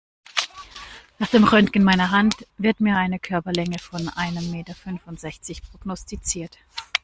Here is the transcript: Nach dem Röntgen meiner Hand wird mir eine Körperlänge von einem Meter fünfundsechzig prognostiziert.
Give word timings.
Nach 1.19 1.27
dem 1.29 1.43
Röntgen 1.43 1.83
meiner 1.83 2.09
Hand 2.09 2.47
wird 2.57 2.79
mir 2.79 2.97
eine 2.97 3.19
Körperlänge 3.19 3.77
von 3.77 4.09
einem 4.09 4.49
Meter 4.49 4.73
fünfundsechzig 4.73 5.61
prognostiziert. 5.61 6.57